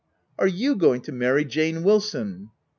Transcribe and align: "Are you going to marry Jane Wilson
"Are 0.39 0.47
you 0.47 0.75
going 0.77 1.01
to 1.01 1.11
marry 1.11 1.45
Jane 1.45 1.83
Wilson 1.83 2.49